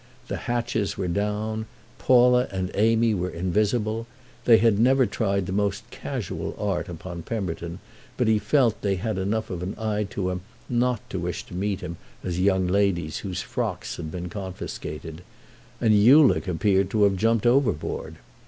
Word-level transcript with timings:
The 0.29 0.37
hatches 0.49 0.97
were 0.97 1.07
down, 1.07 1.67
Paula 1.99 2.47
and 2.49 2.71
Amy 2.73 3.13
were 3.13 3.29
invisible—they 3.29 4.57
had 4.57 4.79
never 4.79 5.05
tried 5.05 5.45
the 5.45 5.51
most 5.51 5.87
casual 5.91 6.55
art 6.57 6.89
upon 6.89 7.21
Pemberton, 7.21 7.77
but 8.17 8.27
he 8.27 8.39
felt 8.39 8.81
they 8.81 8.95
had 8.95 9.19
enough 9.19 9.51
of 9.51 9.61
an 9.61 9.75
eye 9.77 10.05
to 10.05 10.31
him 10.31 10.41
not 10.67 11.07
to 11.11 11.19
wish 11.19 11.43
to 11.43 11.53
meet 11.53 11.81
him 11.81 11.97
as 12.23 12.39
young 12.39 12.65
ladies 12.65 13.19
whose 13.19 13.43
frocks 13.43 13.97
had 13.97 14.09
been 14.09 14.27
confiscated—and 14.27 15.93
Ulick 15.93 16.47
appeared 16.47 16.89
to 16.89 17.03
have 17.03 17.15
jumped 17.15 17.45
overboard. 17.45 18.15